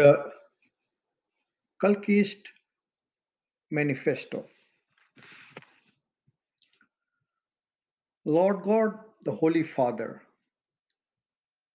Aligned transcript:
The 0.00 0.32
Kalkiist 1.82 2.46
Manifesto. 3.70 4.46
Lord 8.24 8.62
God, 8.62 8.94
the 9.26 9.32
Holy 9.32 9.62
Father, 9.62 10.22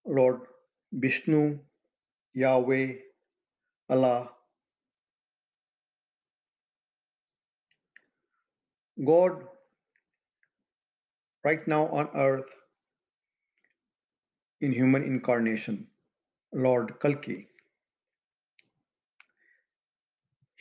Lord 0.07 0.39
Vishnu, 0.91 1.59
Yahweh, 2.33 2.93
Allah, 3.91 4.31
God 9.05 9.43
right 11.43 11.67
now 11.67 11.87
on 11.89 12.09
earth 12.15 12.49
in 14.61 14.71
human 14.71 15.03
incarnation, 15.03 15.85
Lord 16.51 16.99
Kalki. 16.99 17.49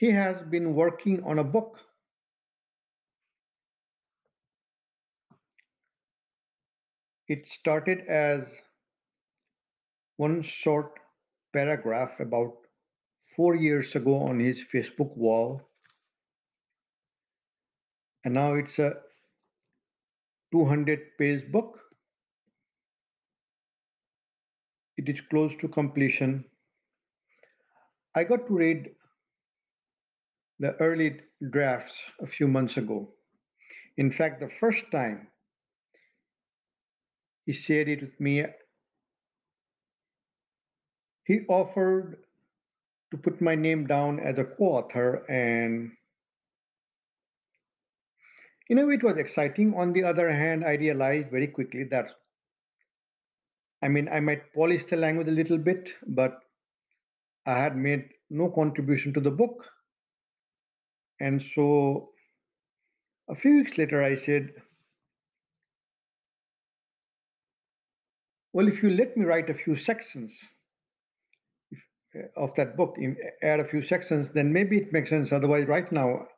He 0.05 0.11
has 0.11 0.43
been 0.43 0.75
working 0.75 1.23
on 1.25 1.39
a 1.39 1.43
book. 1.43 1.79
It 7.27 7.47
started 7.47 8.01
as 8.07 8.43
one 10.19 10.43
short 10.43 10.99
paragraph 11.55 12.21
about 12.21 12.53
four 13.35 13.55
years 13.55 13.95
ago 13.97 14.19
on 14.19 14.41
his 14.41 14.63
Facebook 14.75 15.17
wall, 15.17 15.63
and 18.27 18.35
now 18.35 18.57
it's 18.57 18.79
a 18.79 18.93
200 20.53 21.17
page 21.19 21.51
book. 21.51 21.81
It 24.99 25.09
is 25.09 25.23
close 25.23 25.57
to 25.57 25.69
completion. 25.69 26.45
I 28.15 28.25
got 28.25 28.47
to 28.49 28.55
read 28.55 28.91
the 30.59 30.75
early 30.81 31.21
drafts 31.51 31.95
a 32.21 32.27
few 32.27 32.49
months 32.49 32.77
ago. 32.77 33.09
In 33.97 34.11
fact, 34.11 34.41
the 34.41 34.51
first 34.61 34.91
time 34.91 35.29
he 37.47 37.53
shared 37.53 37.89
it 37.89 38.01
with 38.01 38.21
me, 38.21 38.45
he 41.25 41.41
offered 41.49 42.19
to 43.11 43.17
put 43.17 43.41
my 43.41 43.55
name 43.55 43.87
down 43.87 44.21
as 44.21 44.39
a 44.39 44.45
co 44.45 44.65
author, 44.65 45.25
and 45.31 45.93
in 48.69 48.79
a 48.79 48.87
way, 48.87 48.95
it 48.95 49.05
was 49.05 49.17
exciting. 49.17 49.75
On 49.75 49.93
the 49.93 50.05
other 50.05 50.31
hand, 50.31 50.65
I 50.65 50.73
realized 50.75 51.31
very 51.31 51.49
quickly 51.49 51.85
that 51.85 52.09
I 53.83 53.89
mean, 53.89 54.09
I 54.09 54.21
might 54.21 54.53
polish 54.55 54.87
the 54.87 54.97
language 54.97 55.29
a 55.29 55.33
little 55.33 55.59
bit, 55.59 55.93
but 56.07 56.41
I 57.45 57.59
had 57.59 57.77
made 57.77 58.09
no 58.31 58.49
contribution 58.51 59.13
to 59.13 59.21
the 59.21 59.31
book. 59.31 59.63
And 61.21 61.41
so 61.41 62.11
a 63.29 63.35
few 63.35 63.57
weeks 63.57 63.79
later, 63.79 64.03
I 64.03 64.17
said, 64.17 64.53
Well, 68.53 68.69
if 68.69 68.83
you 68.83 68.91
let 68.91 69.17
me 69.17 69.25
write 69.25 69.51
a 69.51 69.55
few 69.55 69.75
sections 69.75 70.33
uh, 72.15 72.23
of 72.37 72.55
that 72.55 72.77
book, 72.77 72.97
add 73.43 73.59
a 73.61 73.65
few 73.65 73.83
sections, 73.83 74.31
then 74.31 74.53
maybe 74.53 74.79
it 74.79 74.93
makes 74.93 75.11
sense. 75.11 75.33
Otherwise, 75.33 75.67
right 75.67 75.91
now, 75.91 76.29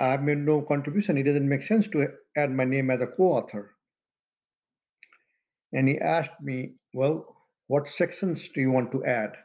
I 0.00 0.08
have 0.08 0.22
made 0.22 0.38
no 0.38 0.62
contribution. 0.62 1.16
It 1.16 1.22
doesn't 1.22 1.48
make 1.48 1.62
sense 1.62 1.86
to 1.88 2.08
add 2.36 2.50
my 2.50 2.64
name 2.64 2.90
as 2.90 3.00
a 3.00 3.06
co 3.06 3.34
author. 3.34 3.76
And 5.72 5.88
he 5.88 5.98
asked 5.98 6.40
me, 6.40 6.74
Well, 6.92 7.36
what 7.68 7.88
sections 7.88 8.48
do 8.48 8.60
you 8.60 8.70
want 8.70 8.90
to 8.92 9.04
add? 9.04 9.36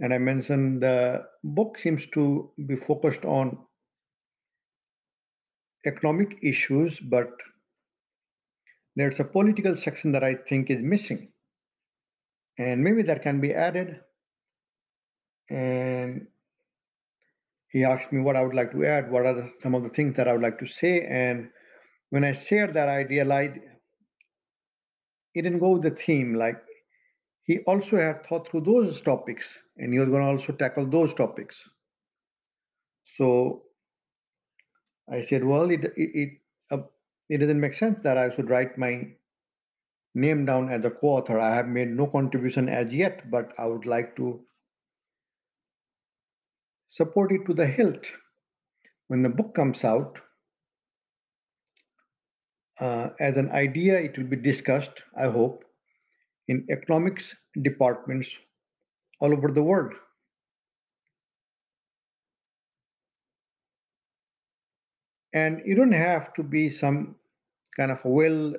And 0.00 0.14
I 0.14 0.18
mentioned 0.18 0.82
the 0.82 1.26
book 1.44 1.78
seems 1.78 2.06
to 2.14 2.50
be 2.66 2.76
focused 2.76 3.24
on 3.24 3.58
economic 5.84 6.38
issues, 6.42 6.98
but 6.98 7.30
there's 8.96 9.20
a 9.20 9.24
political 9.24 9.76
section 9.76 10.12
that 10.12 10.24
I 10.24 10.34
think 10.34 10.70
is 10.70 10.80
missing. 10.80 11.28
And 12.58 12.82
maybe 12.82 13.02
that 13.02 13.22
can 13.22 13.40
be 13.40 13.54
added. 13.54 14.00
And 15.50 16.26
he 17.68 17.84
asked 17.84 18.10
me 18.12 18.20
what 18.20 18.36
I 18.36 18.42
would 18.42 18.54
like 18.54 18.72
to 18.72 18.84
add, 18.86 19.10
what 19.10 19.26
are 19.26 19.34
the, 19.34 19.52
some 19.62 19.74
of 19.74 19.82
the 19.82 19.90
things 19.90 20.16
that 20.16 20.28
I 20.28 20.32
would 20.32 20.42
like 20.42 20.58
to 20.60 20.66
say. 20.66 21.02
And 21.02 21.50
when 22.08 22.24
I 22.24 22.32
shared 22.32 22.74
that, 22.74 22.88
I 22.88 23.02
realized 23.02 23.56
it 25.34 25.42
didn't 25.42 25.60
go 25.60 25.70
with 25.70 25.82
the 25.82 25.90
theme. 25.90 26.34
Like 26.34 26.60
he 27.44 27.58
also 27.60 27.96
had 27.98 28.26
thought 28.26 28.48
through 28.48 28.62
those 28.62 29.00
topics 29.00 29.46
and 29.80 29.92
he 29.92 29.98
was 29.98 30.08
going 30.10 30.22
to 30.22 30.28
also 30.28 30.52
tackle 30.52 30.86
those 30.86 31.14
topics. 31.14 31.68
So 33.16 33.62
I 35.10 35.22
said, 35.22 35.42
well, 35.42 35.70
it, 35.70 35.84
it, 35.84 36.10
it, 36.14 36.28
uh, 36.70 36.82
it 37.28 37.38
doesn't 37.38 37.58
make 37.58 37.74
sense 37.74 37.98
that 38.04 38.18
I 38.18 38.30
should 38.30 38.50
write 38.50 38.76
my 38.76 39.08
name 40.14 40.44
down 40.44 40.70
as 40.70 40.84
a 40.84 40.90
co-author. 40.90 41.38
I 41.38 41.54
have 41.54 41.66
made 41.66 41.88
no 41.88 42.06
contribution 42.06 42.68
as 42.68 42.94
yet, 42.94 43.30
but 43.30 43.52
I 43.58 43.66
would 43.66 43.86
like 43.86 44.14
to 44.16 44.44
support 46.90 47.32
it 47.32 47.46
to 47.46 47.54
the 47.54 47.66
hilt. 47.66 48.06
When 49.08 49.22
the 49.22 49.28
book 49.30 49.54
comes 49.54 49.82
out, 49.82 50.20
uh, 52.80 53.10
as 53.18 53.36
an 53.36 53.50
idea, 53.50 53.98
it 53.98 54.16
will 54.18 54.26
be 54.26 54.36
discussed, 54.36 55.02
I 55.16 55.28
hope, 55.28 55.64
in 56.48 56.66
economics 56.70 57.34
departments 57.62 58.28
all 59.20 59.32
over 59.32 59.48
the 59.52 59.62
world. 59.62 59.94
And 65.32 65.62
you 65.64 65.74
don't 65.76 65.92
have 65.92 66.32
to 66.34 66.42
be 66.42 66.70
some 66.70 67.14
kind 67.76 67.92
of 67.92 68.04
well 68.04 68.54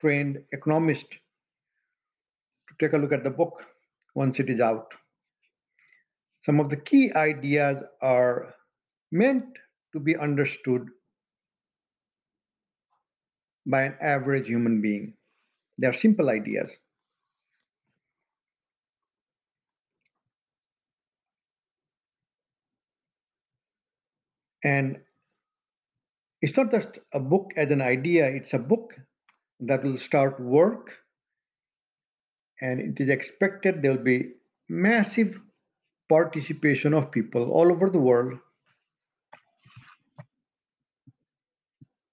trained 0.00 0.42
economist 0.52 1.10
to 1.10 2.74
take 2.80 2.94
a 2.94 2.98
look 2.98 3.12
at 3.12 3.22
the 3.22 3.30
book 3.30 3.64
once 4.14 4.40
it 4.40 4.50
is 4.50 4.60
out. 4.60 4.92
Some 6.44 6.60
of 6.60 6.68
the 6.68 6.76
key 6.76 7.12
ideas 7.14 7.82
are 8.00 8.54
meant 9.12 9.44
to 9.92 10.00
be 10.00 10.16
understood 10.16 10.88
by 13.66 13.82
an 13.82 13.96
average 14.00 14.46
human 14.46 14.80
being. 14.80 15.14
They 15.78 15.86
are 15.86 15.92
simple 15.92 16.30
ideas. 16.30 16.70
And 24.66 24.98
it's 26.42 26.56
not 26.56 26.72
just 26.72 26.98
a 27.12 27.20
book 27.20 27.52
as 27.56 27.70
an 27.70 27.80
idea, 27.80 28.26
it's 28.26 28.52
a 28.52 28.58
book 28.58 28.98
that 29.60 29.84
will 29.84 29.96
start 29.96 30.40
work. 30.40 30.90
And 32.60 32.80
it 32.80 33.00
is 33.00 33.08
expected 33.08 33.80
there 33.80 33.92
will 33.92 34.02
be 34.02 34.32
massive 34.68 35.38
participation 36.08 36.94
of 36.94 37.12
people 37.12 37.52
all 37.52 37.70
over 37.70 37.90
the 37.90 38.00
world 38.00 38.40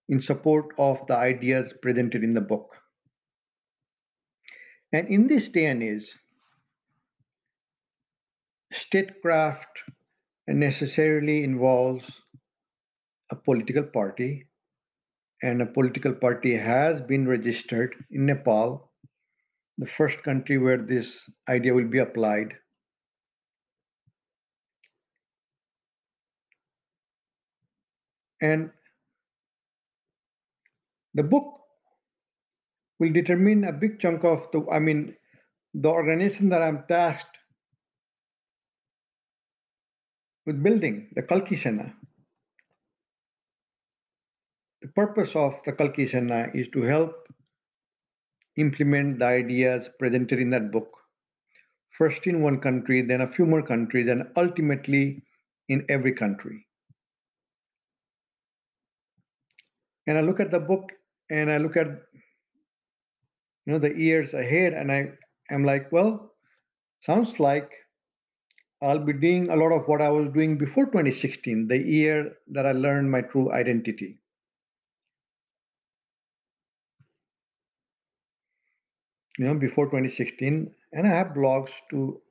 in 0.08 0.22
support 0.22 0.76
of 0.78 1.08
the 1.08 1.18
ideas 1.18 1.74
presented 1.82 2.24
in 2.24 2.36
the 2.36 2.42
book. 2.42 2.76
And 4.92 5.08
in 5.08 5.26
this 5.26 5.50
day 5.50 5.66
and 5.66 5.82
age, 5.82 6.16
statecraft 8.72 9.80
necessarily 10.48 11.44
involves 11.44 12.23
a 13.34 13.36
political 13.36 13.84
party, 13.84 14.48
and 15.42 15.62
a 15.62 15.66
political 15.66 16.14
party 16.14 16.56
has 16.56 17.02
been 17.02 17.28
registered 17.28 17.96
in 18.12 18.28
Nepal, 18.28 18.92
the 19.80 19.88
first 19.88 20.22
country 20.24 20.58
where 20.58 20.78
this 20.78 21.30
idea 21.50 21.74
will 21.74 21.88
be 21.88 21.98
applied. 21.98 22.54
And 28.40 28.70
the 31.16 31.24
book 31.24 31.60
will 33.00 33.12
determine 33.12 33.64
a 33.64 33.74
big 33.74 34.00
chunk 34.00 34.24
of 34.24 34.48
the, 34.52 34.64
I 34.72 34.80
mean, 34.80 35.16
the 35.74 35.90
organization 35.90 36.50
that 36.50 36.62
I'm 36.62 36.84
tasked 36.88 37.38
with 40.46 40.62
building, 40.62 41.10
the 41.16 41.24
Kalki 41.24 41.56
Sena. 41.56 41.96
The 44.84 44.90
purpose 44.90 45.34
of 45.34 45.62
the 45.66 45.72
Kalki 45.72 46.06
Sena 46.06 46.52
is 46.54 46.68
to 46.74 46.82
help 46.82 47.30
implement 48.58 49.18
the 49.18 49.26
ideas 49.26 49.90
presented 49.98 50.40
in 50.40 50.50
that 50.50 50.72
book, 50.72 50.98
first 51.92 52.28
in 52.28 52.42
one 52.42 52.60
country, 52.60 53.02
then 53.02 53.22
a 53.22 53.32
few 53.32 53.46
more 53.46 53.62
countries, 53.62 54.10
and 54.10 54.28
ultimately 54.36 55.24
in 55.70 55.86
every 55.88 56.12
country. 56.12 56.68
And 60.06 60.18
I 60.18 60.22
look 60.22 60.42
at 60.42 60.52
the 60.52 60.60
book 60.60 60.92
and 61.30 61.50
I 61.50 61.60
look 61.60 61.78
at 61.78 61.88
you 63.66 63.72
know 63.72 63.80
the 63.80 63.98
years 63.98 64.34
ahead, 64.34 64.74
and 64.74 64.92
I 64.92 65.14
am 65.50 65.64
like, 65.64 65.94
well, 65.94 66.34
sounds 67.00 67.40
like 67.40 67.72
I'll 68.82 69.00
be 69.00 69.14
doing 69.14 69.50
a 69.50 69.56
lot 69.56 69.72
of 69.72 69.88
what 69.88 70.02
I 70.02 70.10
was 70.10 70.28
doing 70.34 70.58
before 70.58 70.88
2016, 70.88 71.70
the 71.70 71.78
year 71.78 72.36
that 72.50 72.66
I 72.66 72.74
learned 72.74 73.10
my 73.10 73.22
true 73.22 73.50
identity. 73.54 74.20
You 79.38 79.46
know, 79.46 79.56
before 79.56 79.86
2016, 79.86 80.72
and 80.92 81.08
I 81.08 81.10
have 81.10 81.30
blogs 81.30 81.72
to 81.90 82.22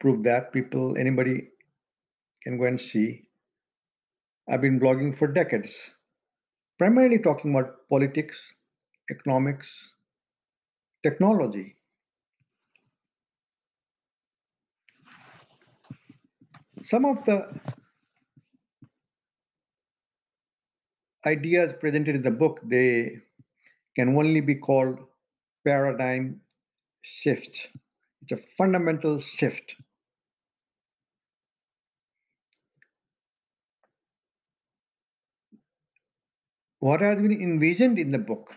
prove 0.00 0.22
that 0.22 0.52
people, 0.52 0.96
anybody 0.96 1.48
can 2.42 2.56
go 2.58 2.66
and 2.66 2.80
see. 2.80 3.24
I've 4.48 4.60
been 4.60 4.78
blogging 4.78 5.12
for 5.12 5.26
decades, 5.26 5.74
primarily 6.78 7.18
talking 7.18 7.50
about 7.50 7.88
politics, 7.90 8.38
economics, 9.10 9.68
technology. 11.02 11.74
Some 16.84 17.04
of 17.04 17.24
the 17.24 17.48
ideas 21.26 21.72
presented 21.80 22.14
in 22.14 22.22
the 22.22 22.30
book, 22.30 22.60
they 22.62 23.18
can 23.96 24.16
only 24.16 24.40
be 24.40 24.54
called 24.54 25.00
paradigm 25.66 26.40
shifts. 27.02 27.66
It's 28.22 28.32
a 28.32 28.44
fundamental 28.56 29.20
shift. 29.20 29.76
What 36.78 37.00
has 37.00 37.20
been 37.20 37.32
envisioned 37.32 37.98
in 37.98 38.12
the 38.12 38.18
book 38.18 38.54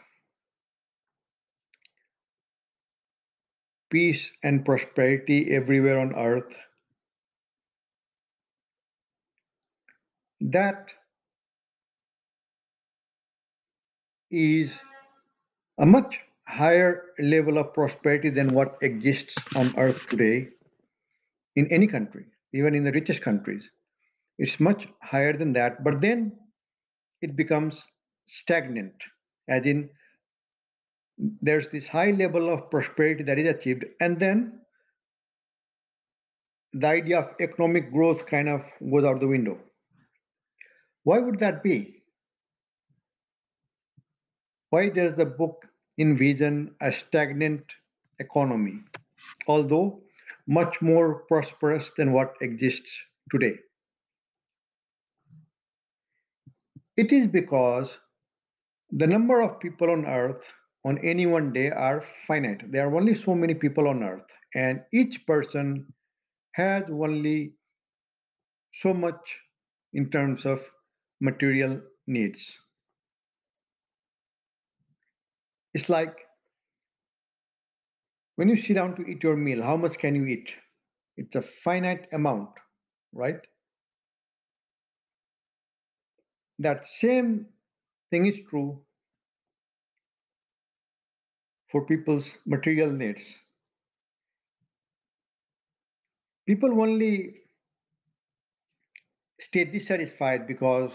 peace 3.89 4.31
and 4.43 4.63
prosperity 4.63 5.51
everywhere 5.51 5.99
on 5.99 6.13
earth 6.15 6.55
that 10.41 10.93
is 14.31 14.71
a 15.79 15.85
much 15.85 16.19
higher 16.49 17.03
level 17.19 17.59
of 17.59 17.73
prosperity 17.73 18.29
than 18.29 18.53
what 18.53 18.77
exists 18.81 19.35
on 19.55 19.73
earth 19.77 20.07
today 20.07 20.49
in 21.55 21.71
any 21.71 21.85
country, 21.85 22.25
even 22.53 22.73
in 22.73 22.83
the 22.83 22.91
richest 22.91 23.21
countries. 23.21 23.69
It's 24.39 24.59
much 24.59 24.87
higher 25.01 25.37
than 25.37 25.53
that, 25.53 25.83
but 25.83 26.01
then 26.01 26.31
it 27.21 27.35
becomes 27.35 27.85
stagnant, 28.25 28.93
as 29.47 29.65
in 29.65 29.89
there's 31.41 31.67
this 31.67 31.87
high 31.87 32.11
level 32.11 32.51
of 32.51 32.71
prosperity 32.71 33.23
that 33.23 33.37
is 33.37 33.49
achieved, 33.49 33.85
and 33.99 34.19
then 34.19 34.59
the 36.73 36.87
idea 36.87 37.19
of 37.19 37.35
economic 37.39 37.91
growth 37.91 38.25
kind 38.25 38.49
of 38.49 38.63
goes 38.91 39.03
out 39.03 39.19
the 39.19 39.27
window. 39.27 39.59
Why 41.03 41.19
would 41.19 41.39
that 41.39 41.61
be? 41.61 42.03
Why 44.69 44.89
does 44.89 45.15
the 45.15 45.25
book 45.25 45.65
envision 45.99 46.73
a 46.81 46.91
stagnant 46.91 47.63
economy, 48.19 48.79
although 49.47 50.01
much 50.47 50.81
more 50.81 51.25
prosperous 51.27 51.91
than 51.97 52.13
what 52.13 52.33
exists 52.41 52.97
today? 53.29 53.55
It 56.97 57.13
is 57.13 57.27
because 57.27 57.97
the 58.91 59.07
number 59.07 59.41
of 59.41 59.59
people 59.59 59.91
on 59.91 60.05
earth 60.05 60.43
on 60.85 60.97
any 60.99 61.25
one 61.25 61.53
day 61.53 61.69
are 61.69 62.03
finite. 62.27 62.71
There 62.71 62.87
are 62.87 62.95
only 62.95 63.13
so 63.13 63.35
many 63.35 63.53
people 63.53 63.87
on 63.87 64.03
earth, 64.03 64.29
and 64.55 64.81
each 64.91 65.25
person 65.27 65.85
has 66.53 66.83
only 66.89 67.53
so 68.73 68.93
much 68.93 69.39
in 69.93 70.09
terms 70.09 70.45
of 70.45 70.61
material 71.21 71.81
needs. 72.07 72.51
It's 75.79 75.87
like 75.87 76.27
when 78.35 78.49
you 78.49 78.57
sit 78.57 78.73
down 78.73 78.97
to 78.97 79.03
eat 79.03 79.23
your 79.23 79.37
meal, 79.37 79.63
how 79.63 79.77
much 79.77 79.97
can 79.97 80.13
you 80.13 80.25
eat? 80.25 80.53
It's 81.15 81.37
a 81.37 81.41
finite 81.41 82.07
amount, 82.11 82.49
right? 83.13 83.39
That 86.59 86.85
same 86.85 87.45
thing 88.11 88.25
is 88.25 88.41
true 88.49 88.81
for 91.71 91.85
people's 91.85 92.37
material 92.45 92.91
needs. 92.91 93.39
People 96.45 96.81
only 96.81 97.35
stay 99.39 99.63
dissatisfied 99.63 100.45
because 100.45 100.91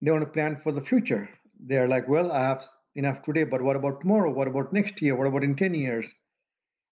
they 0.00 0.10
want 0.10 0.24
to 0.24 0.30
plan 0.30 0.56
for 0.62 0.72
the 0.72 0.80
future. 0.80 1.28
They 1.62 1.76
are 1.76 1.86
like, 1.86 2.08
well, 2.08 2.32
I 2.32 2.40
have 2.40 2.66
enough 2.94 3.22
today, 3.22 3.44
but 3.44 3.62
what 3.62 3.76
about 3.76 4.00
tomorrow? 4.00 4.32
What 4.32 4.48
about 4.48 4.72
next 4.72 5.00
year? 5.02 5.16
What 5.16 5.26
about 5.26 5.44
in 5.44 5.56
10 5.56 5.74
years? 5.74 6.06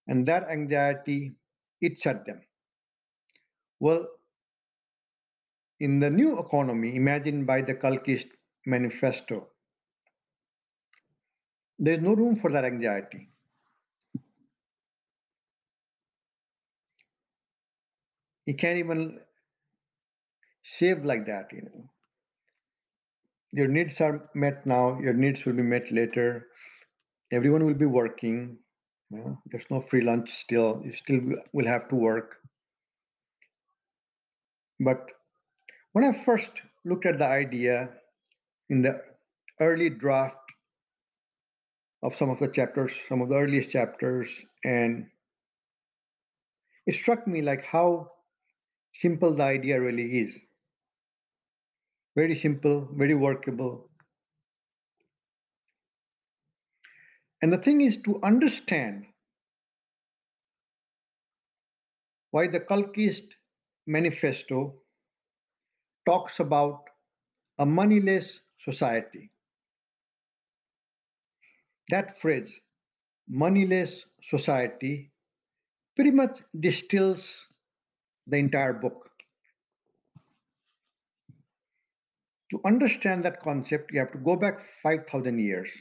And 0.07 0.27
that 0.27 0.49
anxiety 0.49 1.35
eats 1.81 2.05
at 2.05 2.25
them. 2.25 2.41
Well, 3.79 4.07
in 5.79 5.99
the 5.99 6.09
new 6.09 6.39
economy 6.39 6.95
imagined 6.95 7.47
by 7.47 7.61
the 7.61 7.73
Kalkiist 7.73 8.27
manifesto, 8.65 9.47
there's 11.77 12.01
no 12.01 12.13
room 12.13 12.35
for 12.35 12.51
that 12.51 12.65
anxiety. 12.65 13.29
You 18.45 18.55
can't 18.55 18.77
even 18.79 19.19
save 20.63 21.05
like 21.05 21.25
that, 21.27 21.51
you 21.53 21.61
know. 21.61 21.89
Your 23.51 23.67
needs 23.67 23.99
are 23.99 24.29
met 24.35 24.65
now, 24.65 24.99
your 24.99 25.13
needs 25.13 25.45
will 25.45 25.53
be 25.53 25.63
met 25.63 25.91
later. 25.91 26.47
Everyone 27.31 27.65
will 27.65 27.73
be 27.73 27.85
working. 27.85 28.57
Know, 29.11 29.39
there's 29.47 29.65
no 29.71 29.81
free 29.81 30.01
lunch 30.01 30.31
still. 30.31 30.81
You 30.85 30.93
still 30.93 31.21
will 31.51 31.65
have 31.65 31.89
to 31.89 31.95
work. 31.95 32.37
But 34.79 35.09
when 35.93 36.05
I 36.05 36.11
first 36.11 36.51
looked 36.85 37.07
at 37.07 37.17
the 37.17 37.25
idea 37.25 37.89
in 38.69 38.83
the 38.83 39.01
early 39.59 39.89
draft 39.89 40.37
of 42.03 42.15
some 42.15 42.29
of 42.29 42.39
the 42.39 42.47
chapters, 42.47 42.91
some 43.09 43.21
of 43.21 43.29
the 43.29 43.35
earliest 43.35 43.71
chapters, 43.71 44.29
and 44.63 45.07
it 46.85 46.93
struck 46.93 47.27
me 47.27 47.41
like 47.41 47.65
how 47.65 48.11
simple 48.93 49.33
the 49.33 49.43
idea 49.43 49.81
really 49.81 50.19
is. 50.19 50.35
Very 52.15 52.35
simple, 52.35 52.87
very 52.93 53.15
workable. 53.15 53.89
And 57.41 57.51
the 57.51 57.57
thing 57.57 57.81
is 57.81 57.97
to 58.03 58.19
understand 58.23 59.05
why 62.31 62.47
the 62.47 62.59
Kalkiist 62.59 63.35
manifesto 63.85 64.81
talks 66.05 66.39
about 66.39 66.89
a 67.59 67.65
moneyless 67.65 68.41
society. 68.59 69.31
That 71.89 72.19
phrase, 72.21 72.49
moneyless 73.27 74.05
society, 74.23 75.11
pretty 75.95 76.11
much 76.11 76.39
distills 76.59 77.47
the 78.27 78.37
entire 78.37 78.73
book. 78.73 79.08
To 82.51 82.59
understand 82.65 83.25
that 83.25 83.41
concept, 83.41 83.91
you 83.93 83.99
have 83.99 84.11
to 84.11 84.17
go 84.17 84.35
back 84.35 84.59
5,000 84.81 85.39
years. 85.39 85.71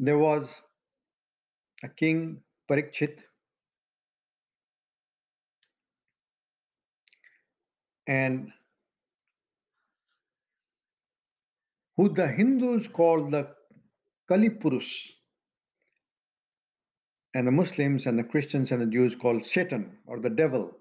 There 0.00 0.18
was 0.18 0.48
a 1.84 1.88
king, 1.88 2.40
Parikshit, 2.68 3.20
and 8.08 8.50
who 11.96 12.12
the 12.12 12.26
Hindus 12.26 12.88
call 12.88 13.30
the 13.30 13.54
Kalipurush, 14.28 15.10
and 17.34 17.46
the 17.46 17.52
Muslims 17.52 18.06
and 18.06 18.18
the 18.18 18.24
Christians 18.24 18.72
and 18.72 18.82
the 18.82 18.86
Jews 18.86 19.14
call 19.14 19.42
Satan 19.42 19.98
or 20.06 20.18
the 20.18 20.30
devil. 20.30 20.72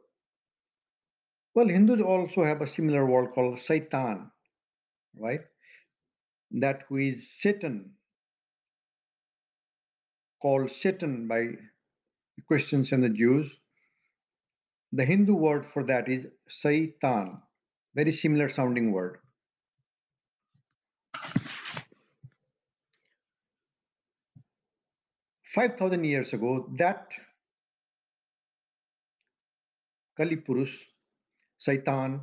Well, 1.56 1.68
Hindus 1.68 2.02
also 2.02 2.44
have 2.44 2.62
a 2.62 2.68
similar 2.68 3.06
word 3.06 3.34
called 3.34 3.60
Satan, 3.60 4.32
right? 5.16 5.42
That 6.52 6.84
who 6.90 6.98
is 6.98 7.32
Satan, 7.40 7.92
called 10.42 10.72
Satan 10.72 11.28
by 11.28 11.42
the 12.38 12.42
Christians 12.48 12.92
and 12.92 13.04
the 13.04 13.10
Jews. 13.10 13.56
The 14.92 15.06
Hindu 15.06 15.34
word 15.34 15.66
for 15.66 15.84
that 15.84 16.10
is 16.10 16.26
Satan, 16.50 17.42
very 17.96 18.12
similar 18.12 18.50
sounding 18.50 18.92
word. 18.92 19.20
5,000 25.54 26.04
years 26.04 26.34
ago, 26.34 26.68
that 26.80 27.14
Kali 30.18 30.38
Purush, 30.38 30.76
Saitan, 31.66 32.22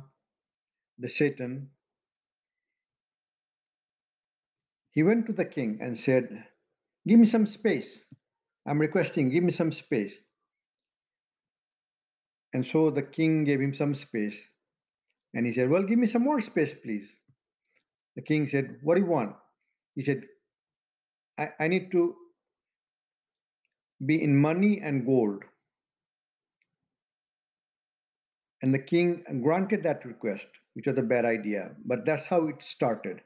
the 0.99 1.09
Satan, 1.09 1.69
he 4.91 5.03
went 5.03 5.25
to 5.27 5.33
the 5.33 5.45
king 5.45 5.79
and 5.81 5.97
said, 5.97 6.45
Give 7.07 7.19
me 7.19 7.25
some 7.25 7.45
space. 7.45 7.99
I'm 8.67 8.79
requesting, 8.79 9.29
give 9.29 9.43
me 9.43 9.51
some 9.51 9.71
space. 9.71 10.13
And 12.53 12.65
so 12.65 12.89
the 12.91 13.01
king 13.01 13.45
gave 13.45 13.61
him 13.61 13.73
some 13.73 13.95
space. 13.95 14.37
And 15.33 15.45
he 15.45 15.53
said, 15.53 15.69
Well, 15.69 15.83
give 15.83 15.97
me 15.97 16.07
some 16.07 16.23
more 16.23 16.41
space, 16.41 16.73
please. 16.83 17.09
The 18.15 18.21
king 18.21 18.47
said, 18.47 18.77
What 18.83 18.95
do 18.95 19.01
you 19.01 19.07
want? 19.07 19.35
He 19.95 20.03
said, 20.03 20.21
I, 21.37 21.49
I 21.59 21.67
need 21.67 21.91
to 21.93 22.15
be 24.05 24.21
in 24.21 24.35
money 24.37 24.81
and 24.83 25.05
gold. 25.05 25.43
And 28.61 28.73
the 28.73 28.79
king 28.79 29.23
granted 29.43 29.83
that 29.83 30.05
request, 30.05 30.47
which 30.73 30.85
was 30.85 30.97
a 30.97 31.01
bad 31.01 31.25
idea, 31.25 31.71
but 31.85 32.05
that's 32.05 32.27
how 32.27 32.47
it 32.47 32.61
started. 32.61 33.21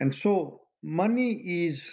And 0.00 0.14
so, 0.14 0.62
money 0.82 1.32
is 1.66 1.90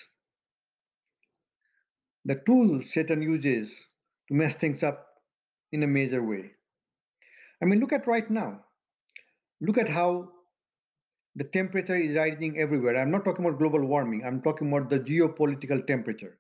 the 2.25 2.35
tool 2.45 2.81
Satan 2.83 3.21
uses 3.21 3.73
to 4.27 4.33
mess 4.33 4.55
things 4.55 4.83
up 4.83 5.07
in 5.71 5.83
a 5.83 5.87
major 5.87 6.23
way. 6.23 6.51
I 7.61 7.65
mean, 7.65 7.79
look 7.79 7.93
at 7.93 8.07
right 8.07 8.29
now. 8.29 8.65
Look 9.61 9.77
at 9.77 9.89
how 9.89 10.31
the 11.35 11.45
temperature 11.45 11.95
is 11.95 12.15
rising 12.15 12.59
everywhere. 12.59 12.97
I'm 12.97 13.11
not 13.11 13.25
talking 13.25 13.45
about 13.45 13.59
global 13.59 13.85
warming, 13.85 14.23
I'm 14.25 14.41
talking 14.41 14.67
about 14.67 14.89
the 14.89 14.99
geopolitical 14.99 15.85
temperature. 15.85 16.37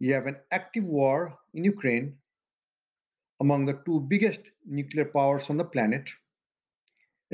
You 0.00 0.14
have 0.14 0.26
an 0.26 0.36
active 0.50 0.84
war 0.84 1.38
in 1.54 1.64
Ukraine 1.64 2.16
among 3.40 3.66
the 3.66 3.80
two 3.86 4.00
biggest 4.00 4.40
nuclear 4.66 5.04
powers 5.04 5.48
on 5.50 5.56
the 5.56 5.64
planet, 5.64 6.10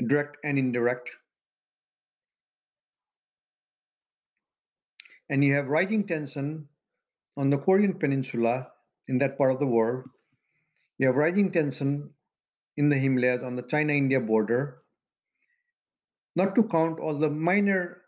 direct 0.07 0.37
and 0.43 0.57
indirect. 0.57 1.09
And 5.29 5.43
you 5.43 5.55
have 5.55 5.67
rising 5.67 6.05
tension 6.05 6.67
on 7.35 7.49
the 7.49 7.57
Korean 7.57 7.97
Peninsula 7.97 8.67
in 9.07 9.17
that 9.19 9.37
part 9.37 9.51
of 9.51 9.59
the 9.59 9.67
world. 9.67 10.05
You 10.97 11.07
have 11.07 11.15
rising 11.15 11.51
tension 11.51 12.11
in 12.77 12.89
the 12.89 12.97
Himalayas 12.97 13.43
on 13.43 13.55
the 13.55 13.63
China 13.63 13.93
India 13.93 14.19
border 14.19 14.81
not 16.35 16.53
to 16.55 16.63
count 16.63 16.99
all 16.99 17.17
the 17.17 17.29
minor 17.29 18.01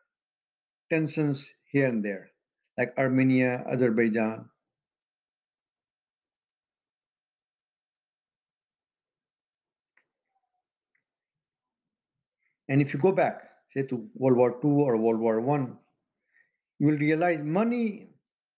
tensions 0.91 1.47
here 1.71 1.87
and 1.87 2.03
there, 2.03 2.29
like 2.77 2.93
Armenia, 2.97 3.63
Azerbaijan. 3.65 4.49
And 12.69 12.81
if 12.81 12.93
you 12.93 12.99
go 12.99 13.11
back, 13.11 13.49
say 13.73 13.83
to 13.83 14.09
World 14.15 14.37
War 14.37 14.59
II 14.59 14.71
or 14.83 14.97
World 14.97 15.19
War 15.19 15.41
One, 15.41 15.77
you 16.79 16.87
will 16.87 16.97
realize 16.97 17.43
money 17.43 18.09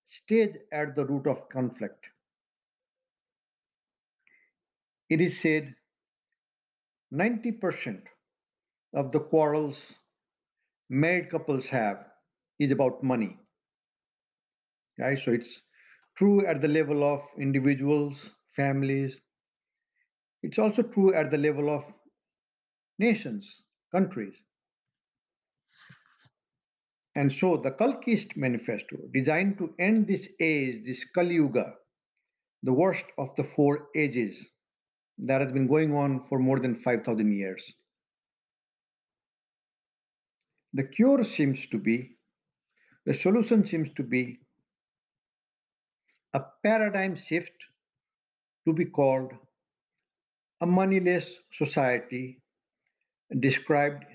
stays 0.07 0.55
at 0.71 0.95
the 0.95 1.05
root 1.05 1.27
of 1.27 1.49
conflict. 1.49 2.07
It 5.09 5.21
is 5.21 5.39
said 5.39 5.75
90% 7.11 8.07
of 8.93 9.11
the 9.11 9.19
quarrels 9.19 9.93
married 10.89 11.29
couples 11.29 11.69
have 11.69 12.05
is 12.59 12.71
about 12.71 13.03
money. 13.03 13.37
Right? 14.99 15.17
So 15.17 15.31
it's 15.31 15.61
true 16.17 16.45
at 16.45 16.61
the 16.61 16.67
level 16.67 17.03
of 17.03 17.21
individuals, 17.37 18.35
families. 18.55 19.19
It's 20.43 20.59
also 20.59 20.83
true 20.83 21.13
at 21.13 21.31
the 21.31 21.37
level 21.37 21.69
of 21.69 21.85
nations, 22.99 23.63
countries. 23.91 24.35
And 27.15 27.31
so 27.31 27.57
the 27.57 27.71
Kalkiist 27.71 28.37
Manifesto, 28.37 28.97
designed 29.13 29.57
to 29.57 29.73
end 29.79 30.07
this 30.07 30.29
age, 30.39 30.85
this 30.85 31.03
Kali 31.13 31.35
Yuga, 31.35 31.73
the 32.63 32.73
worst 32.73 33.05
of 33.17 33.35
the 33.35 33.43
four 33.43 33.87
ages 33.95 34.37
that 35.17 35.41
has 35.41 35.51
been 35.51 35.67
going 35.67 35.93
on 35.95 36.25
for 36.29 36.39
more 36.39 36.59
than 36.59 36.75
5,000 36.75 37.31
years. 37.31 37.73
The 40.73 40.83
cure 40.83 41.23
seems 41.23 41.65
to 41.67 41.77
be, 41.77 42.17
the 43.05 43.13
solution 43.13 43.65
seems 43.65 43.89
to 43.95 44.03
be 44.03 44.39
a 46.33 46.41
paradigm 46.63 47.15
shift 47.15 47.65
to 48.67 48.73
be 48.73 48.85
called 48.85 49.31
a 50.61 50.65
moneyless 50.65 51.39
society 51.51 52.39
described 53.37 54.05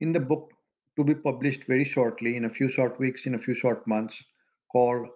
in 0.00 0.12
the 0.12 0.20
book 0.20 0.52
to 0.96 1.04
be 1.04 1.14
published 1.14 1.64
very 1.64 1.84
shortly 1.84 2.36
in 2.36 2.44
a 2.44 2.50
few 2.50 2.68
short 2.68 2.98
weeks, 3.00 3.26
in 3.26 3.34
a 3.34 3.38
few 3.38 3.54
short 3.54 3.86
months, 3.86 4.22
called 4.70 5.08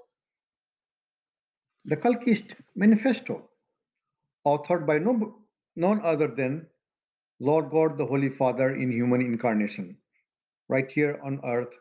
The 1.85 1.97
Kalkiist 1.97 2.55
Manifesto, 2.75 3.49
authored 4.47 4.87
by 4.87 4.99
no, 4.99 5.37
none 5.77 6.01
other 6.03 6.29
than 6.29 6.67
Lord 7.39 7.71
God, 7.71 7.99
the 7.99 8.07
Holy 8.07 8.31
Father 8.31 8.75
in 8.75 8.91
human 8.91 9.21
incarnation 9.21 9.99
right 10.69 10.91
here 10.91 11.21
on 11.23 11.41
earth 11.45 11.75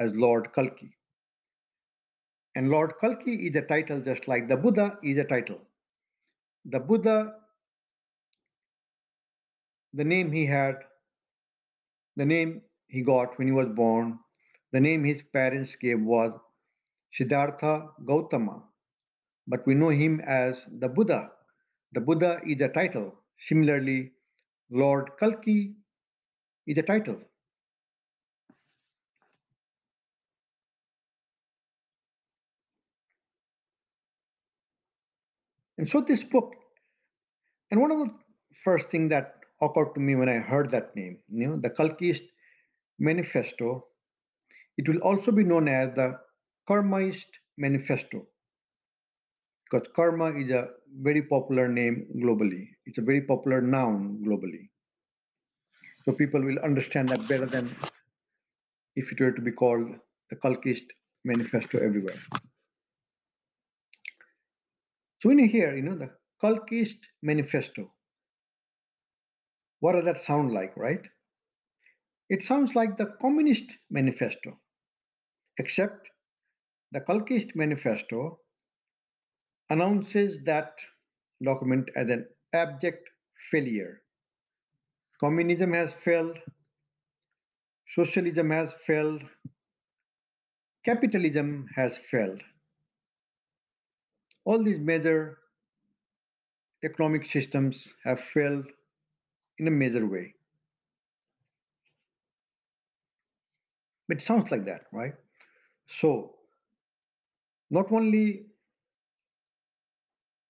as 0.00 0.14
Lord 0.14 0.52
Kalki. 0.54 0.96
And 2.54 2.70
Lord 2.70 2.94
Kalki 3.00 3.46
is 3.46 3.56
a 3.56 3.62
title 3.62 4.00
just 4.00 4.26
like 4.26 4.48
the 4.48 4.56
Buddha 4.56 4.98
is 5.02 5.18
a 5.18 5.24
title. 5.24 5.60
The 6.64 6.80
Buddha, 6.80 7.34
the 9.94 10.04
name 10.04 10.32
he 10.32 10.46
had, 10.46 10.76
the 12.16 12.24
name 12.24 12.62
he 12.86 13.02
got 13.02 13.38
when 13.38 13.48
he 13.48 13.52
was 13.52 13.68
born, 13.68 14.18
the 14.72 14.80
name 14.80 15.04
his 15.04 15.22
parents 15.22 15.76
gave 15.76 16.00
was 16.00 16.32
Siddhartha 17.12 17.88
Gautama. 18.04 18.62
But 19.46 19.66
we 19.66 19.74
know 19.74 19.90
him 19.90 20.20
as 20.20 20.64
the 20.78 20.88
Buddha. 20.88 21.30
The 21.92 22.00
Buddha 22.00 22.40
is 22.46 22.60
a 22.60 22.68
title. 22.68 23.14
Similarly, 23.38 24.12
Lord 24.70 25.10
Kalki 25.18 25.74
is 26.66 26.78
a 26.78 26.82
title. 26.82 27.20
And 35.76 35.90
so 35.90 36.00
this 36.00 36.22
book, 36.22 36.54
and 37.70 37.80
one 37.80 37.90
of 37.90 37.98
the 37.98 38.14
first 38.62 38.88
thing 38.88 39.08
that 39.08 39.41
occurred 39.62 39.94
to 39.94 40.00
me 40.00 40.16
when 40.16 40.28
I 40.28 40.38
heard 40.38 40.70
that 40.72 40.94
name, 40.96 41.18
you 41.30 41.48
know, 41.48 41.56
the 41.56 41.70
Kalkiist 41.70 42.22
Manifesto, 42.98 43.86
it 44.76 44.88
will 44.88 44.98
also 44.98 45.30
be 45.32 45.44
known 45.44 45.68
as 45.68 45.94
the 45.94 46.18
Karmaist 46.68 47.26
Manifesto. 47.56 48.26
Because 49.70 49.88
karma 49.96 50.32
is 50.32 50.50
a 50.50 50.68
very 51.00 51.22
popular 51.22 51.68
name 51.68 52.06
globally. 52.16 52.68
It's 52.84 52.98
a 52.98 53.02
very 53.02 53.22
popular 53.22 53.62
noun 53.62 54.22
globally. 54.26 54.68
So 56.04 56.12
people 56.12 56.42
will 56.42 56.58
understand 56.58 57.08
that 57.08 57.26
better 57.28 57.46
than 57.46 57.74
if 58.96 59.10
it 59.12 59.20
were 59.20 59.32
to 59.32 59.40
be 59.40 59.52
called 59.52 59.88
the 60.30 60.36
Kalkiist 60.36 60.84
Manifesto 61.24 61.78
everywhere. 61.78 62.18
So 65.20 65.28
when 65.28 65.38
you 65.38 65.48
hear, 65.48 65.74
you 65.74 65.82
know, 65.82 65.96
the 65.96 66.10
Kalkiist 66.42 66.98
Manifesto, 67.22 67.92
what 69.82 69.94
does 69.94 70.04
that 70.04 70.20
sound 70.20 70.52
like, 70.52 70.76
right? 70.76 71.04
It 72.30 72.44
sounds 72.44 72.76
like 72.76 72.96
the 72.96 73.14
Communist 73.20 73.64
Manifesto, 73.90 74.56
except 75.58 76.08
the 76.92 77.00
Kalkiist 77.00 77.56
Manifesto 77.56 78.38
announces 79.70 80.38
that 80.44 80.78
document 81.42 81.90
as 81.96 82.08
an 82.10 82.26
abject 82.52 83.10
failure. 83.50 84.02
Communism 85.20 85.72
has 85.72 85.92
failed, 85.92 86.38
socialism 87.88 88.50
has 88.50 88.72
failed, 88.86 89.24
capitalism 90.86 91.66
has 91.74 91.98
failed 91.98 92.40
all 94.44 94.62
these 94.62 94.78
major 94.78 95.38
economic 96.84 97.26
systems 97.26 97.88
have 98.04 98.20
failed 98.20 98.66
in 99.58 99.68
a 99.68 99.70
major 99.70 100.06
way. 100.06 100.34
It 104.08 104.20
sounds 104.22 104.50
like 104.50 104.64
that, 104.66 104.86
right? 104.92 105.14
So, 105.86 106.34
not 107.70 107.90
only 107.90 108.46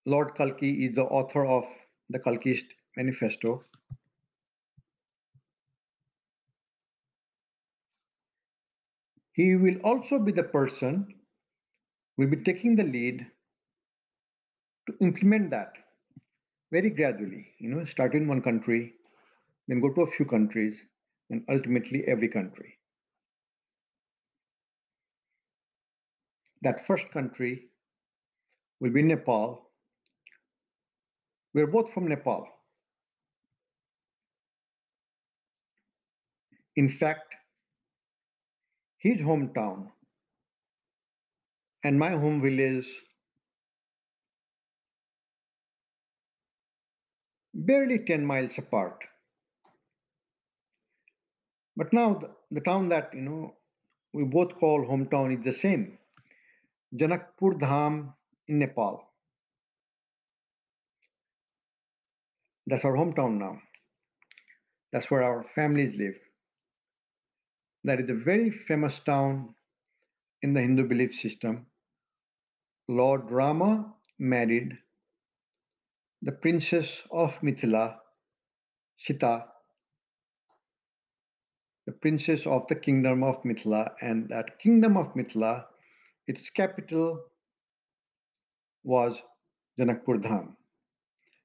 Lord 0.05 0.35
Kalki 0.35 0.87
is 0.87 0.95
the 0.95 1.05
author 1.05 1.47
of 1.47 1.65
the 2.11 2.19
Kalkiist 2.19 2.65
Manifesto, 2.97 3.65
he 9.33 9.55
will 9.57 9.77
also 9.85 10.19
be 10.19 10.33
the 10.33 10.43
person 10.43 11.15
will 12.17 12.27
be 12.27 12.37
taking 12.37 12.75
the 12.77 12.85
lead 12.85 13.27
to 14.87 14.97
implement 15.01 15.51
that 15.51 15.73
very 16.77 16.91
gradually 16.91 17.47
you 17.59 17.69
know 17.73 17.85
start 17.85 18.15
in 18.15 18.27
one 18.27 18.43
country 18.43 18.81
then 19.69 19.81
go 19.81 19.93
to 19.93 20.03
a 20.03 20.07
few 20.07 20.27
countries 20.27 20.83
and 21.31 21.45
ultimately 21.49 22.05
every 22.07 22.29
country. 22.29 22.79
That 26.61 26.87
first 26.87 27.11
country 27.11 27.69
will 28.81 28.91
be 28.91 29.03
nepal. 29.03 29.71
We're 31.55 31.67
both 31.67 31.93
from 31.93 32.09
nepal. 32.09 32.47
In 36.77 36.89
fact 36.89 37.35
his 38.99 39.21
hometown 39.21 39.89
and 41.83 41.99
my 41.99 42.11
home 42.11 42.41
village 42.41 42.89
barely 47.55 47.99
10 47.99 48.25
miles 48.25 48.59
apart. 48.59 48.99
But 51.77 51.93
now 51.93 52.15
the, 52.15 52.31
the 52.51 52.61
town 52.61 52.89
that 52.91 53.11
you 53.15 53.23
know 53.23 53.55
we 54.13 54.25
both 54.25 54.57
call 54.57 54.85
hometown 54.85 55.39
is 55.39 55.45
the 55.45 55.53
same. 55.53 55.99
Janakpur 56.95 57.59
dham 57.59 58.13
in 58.49 58.59
nepal. 58.59 59.03
That's 62.67 62.85
our 62.85 62.93
hometown 62.93 63.39
now. 63.39 63.61
That's 64.93 65.11
where 65.11 65.23
our 65.23 65.45
families 65.55 65.99
live. 65.99 66.15
That 67.85 68.01
is 68.01 68.11
a 68.11 68.15
very 68.15 68.51
famous 68.51 69.01
town 69.01 69.55
in 70.43 70.53
the 70.53 70.61
Hindu 70.61 70.87
belief 70.87 71.15
system. 71.15 71.67
Lord 72.89 73.31
Rama 73.31 73.95
married 74.19 74.77
the 76.23 76.33
princess 76.33 77.03
of 77.11 77.35
Mithila, 77.43 77.97
Sita, 78.97 79.45
the 81.87 81.93
princess 81.93 82.47
of 82.47 82.67
the 82.69 82.77
kingdom 82.77 83.25
of 83.25 83.43
Mithila, 83.43 83.91
and 84.01 84.29
that 84.29 84.61
kingdom 84.61 84.97
of 84.97 85.15
Mithila, 85.15 85.65
its 86.29 86.49
capital 86.51 87.25
was 88.85 89.17
Janakpur 89.79 90.23
Dham. 90.23 90.55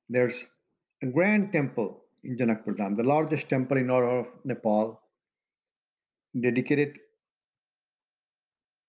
There's 0.10 0.36
a 1.01 1.07
grand 1.07 1.51
temple 1.51 2.03
in 2.24 2.38
Janakpur 2.38 2.77
Dham, 2.77 2.96
the 2.96 3.03
largest 3.03 3.50
temple 3.50 3.77
in 3.77 3.89
all 3.89 4.19
of 4.19 4.27
Nepal, 4.46 5.01
dedicated 6.39 6.98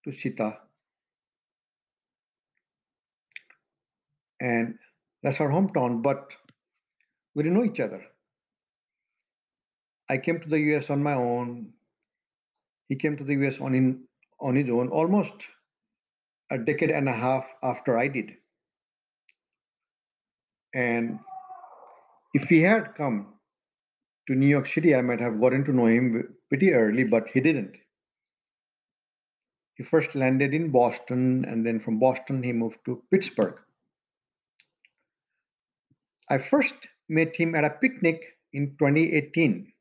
to 0.04 0.12
Sita. 0.12 0.58
And 4.40 4.78
that's 5.22 5.40
our 5.40 5.48
hometown, 5.48 6.02
but 6.02 6.32
we 7.34 7.42
didn't 7.42 7.58
know 7.58 7.64
each 7.64 7.80
other. 7.80 8.02
I 10.08 10.18
came 10.18 10.40
to 10.40 10.48
the 10.48 10.60
US 10.74 10.90
on 10.90 11.02
my 11.02 11.14
own. 11.14 11.72
He 12.88 12.96
came 12.96 13.16
to 13.16 13.24
the 13.24 13.34
US 13.46 13.60
on, 13.60 13.74
in, 13.74 14.04
on 14.40 14.56
his 14.56 14.70
own 14.70 14.88
almost 14.88 15.46
a 16.50 16.58
decade 16.58 16.90
and 16.90 17.08
a 17.08 17.12
half 17.12 17.46
after 17.62 17.98
I 17.98 18.08
did. 18.08 18.32
And 20.74 21.18
if 22.34 22.48
he 22.48 22.60
had 22.60 22.94
come 22.94 23.34
to 24.26 24.34
New 24.34 24.46
York 24.46 24.66
City, 24.66 24.94
I 24.94 25.02
might 25.02 25.20
have 25.20 25.40
gotten 25.40 25.64
to 25.64 25.72
know 25.72 25.86
him 25.86 26.34
pretty 26.48 26.72
early, 26.72 27.04
but 27.04 27.28
he 27.28 27.40
didn't. 27.40 27.76
He 29.74 29.84
first 29.84 30.14
landed 30.14 30.54
in 30.54 30.70
Boston, 30.70 31.44
and 31.44 31.64
then 31.64 31.78
from 31.78 31.98
Boston, 31.98 32.42
he 32.42 32.52
moved 32.52 32.78
to 32.84 33.02
Pittsburgh. 33.10 33.58
I 36.30 36.38
first 36.38 36.74
met 37.08 37.36
him 37.36 37.54
at 37.54 37.64
a 37.64 37.70
picnic 37.70 38.22
in 38.52 38.76
2018 38.78 39.72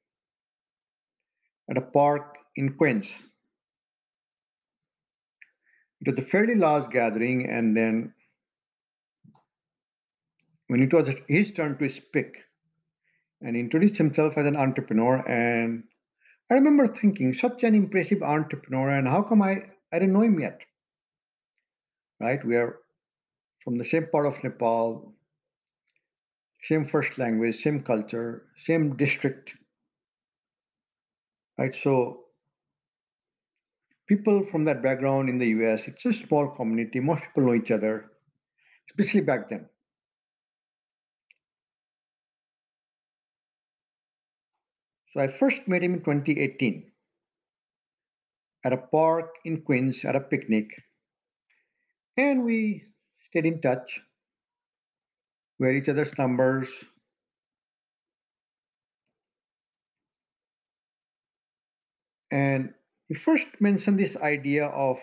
at 1.69 1.77
a 1.77 1.81
park 1.81 2.37
in 2.55 2.73
Queens. 2.73 3.09
It 5.99 6.11
was 6.11 6.19
a 6.19 6.27
fairly 6.27 6.55
large 6.55 6.89
gathering, 6.91 7.49
and 7.49 7.75
then 7.75 8.13
when 10.67 10.83
it 10.83 10.93
was 10.93 11.09
his 11.27 11.51
turn 11.51 11.77
to 11.77 11.89
speak, 11.89 12.37
and 13.41 13.55
introduced 13.55 13.97
himself 13.97 14.37
as 14.37 14.45
an 14.45 14.55
entrepreneur. 14.55 15.17
And 15.27 15.83
I 16.49 16.55
remember 16.55 16.87
thinking, 16.87 17.33
such 17.33 17.63
an 17.63 17.75
impressive 17.75 18.23
entrepreneur, 18.23 18.89
and 18.89 19.07
how 19.07 19.21
come 19.21 19.41
I, 19.41 19.63
I 19.91 19.99
didn't 19.99 20.13
know 20.13 20.21
him 20.21 20.39
yet? 20.39 20.61
Right? 22.19 22.43
We 22.43 22.55
are 22.55 22.79
from 23.63 23.77
the 23.77 23.85
same 23.85 24.07
part 24.11 24.25
of 24.25 24.43
Nepal, 24.43 25.13
same 26.67 26.85
first 26.85 27.17
language, 27.17 27.61
same 27.61 27.81
culture, 27.81 28.43
same 28.65 28.97
district. 28.97 29.53
Right? 31.57 31.75
So 31.83 32.25
people 34.07 34.43
from 34.43 34.65
that 34.65 34.83
background 34.83 35.29
in 35.29 35.37
the 35.37 35.47
US, 35.47 35.87
it's 35.87 36.05
a 36.05 36.13
small 36.13 36.49
community. 36.49 36.99
Most 36.99 37.23
people 37.23 37.43
know 37.43 37.53
each 37.53 37.71
other, 37.71 38.11
especially 38.89 39.21
back 39.21 39.49
then. 39.49 39.67
So 45.13 45.21
I 45.21 45.27
first 45.27 45.67
met 45.67 45.83
him 45.83 45.93
in 45.93 45.99
2018 46.01 46.91
at 48.65 48.73
a 48.73 48.77
park 48.77 49.29
in 49.45 49.61
Queens 49.61 50.03
at 50.03 50.15
a 50.15 50.19
picnic. 50.19 50.67
And 52.17 52.43
we 52.43 52.83
stayed 53.23 53.45
in 53.45 53.61
touch. 53.61 54.01
Had 55.61 55.75
each 55.75 55.89
other's 55.89 56.17
numbers. 56.17 56.69
And 62.31 62.73
he 63.09 63.15
first 63.15 63.47
mentioned 63.59 63.99
this 63.99 64.15
idea 64.17 64.67
of 64.67 64.97